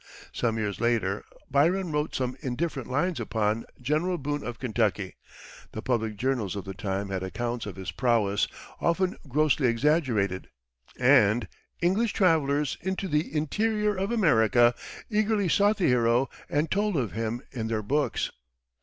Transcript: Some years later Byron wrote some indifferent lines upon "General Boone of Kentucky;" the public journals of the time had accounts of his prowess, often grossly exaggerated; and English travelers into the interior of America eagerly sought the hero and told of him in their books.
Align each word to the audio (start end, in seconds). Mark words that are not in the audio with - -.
Some 0.33 0.57
years 0.57 0.81
later 0.81 1.23
Byron 1.51 1.91
wrote 1.91 2.15
some 2.15 2.35
indifferent 2.39 2.89
lines 2.89 3.19
upon 3.19 3.65
"General 3.79 4.17
Boone 4.17 4.43
of 4.43 4.57
Kentucky;" 4.57 5.13
the 5.73 5.83
public 5.83 6.15
journals 6.17 6.55
of 6.55 6.65
the 6.65 6.73
time 6.73 7.09
had 7.09 7.21
accounts 7.21 7.67
of 7.67 7.75
his 7.75 7.91
prowess, 7.91 8.47
often 8.79 9.15
grossly 9.27 9.67
exaggerated; 9.67 10.49
and 10.99 11.47
English 11.83 12.13
travelers 12.13 12.79
into 12.81 13.07
the 13.07 13.31
interior 13.31 13.95
of 13.95 14.11
America 14.11 14.73
eagerly 15.07 15.47
sought 15.47 15.77
the 15.77 15.85
hero 15.87 16.31
and 16.49 16.71
told 16.71 16.97
of 16.97 17.11
him 17.11 17.43
in 17.51 17.67
their 17.67 17.83
books. 17.83 18.31